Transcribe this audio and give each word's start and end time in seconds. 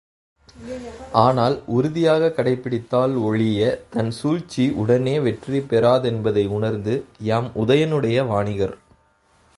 ஆனால் 1.11 1.61
உறுதியாகக் 1.67 2.37
கடைப்பிடித்தால் 2.37 3.15
ஒழியத் 3.19 3.79
தன் 3.89 4.11
சூழ்ச்சி 4.11 4.69
உடனே 4.69 5.19
வெற்றி 5.19 5.59
பெறாதென்பதை 5.59 6.47
உணர்ந்து, 6.47 7.05
யாம் 7.19 7.51
உதயணனுடைய 7.55 8.27
வாணிகர். 8.27 8.77